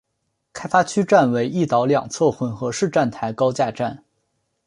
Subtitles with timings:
[0.51, 4.03] 开发区站为一岛两侧混合式站台高架站。